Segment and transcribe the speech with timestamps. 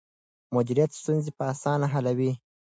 [0.55, 2.31] مديريت ستونزې په اسانه حلوي.